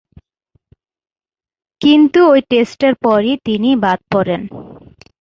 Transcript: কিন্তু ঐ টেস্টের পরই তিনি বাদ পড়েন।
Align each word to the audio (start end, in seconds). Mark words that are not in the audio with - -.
কিন্তু 1.81 2.19
ঐ 2.27 2.35
টেস্টের 2.49 2.93
পরই 3.03 3.33
তিনি 3.45 3.69
বাদ 3.83 3.99
পড়েন। 4.11 4.41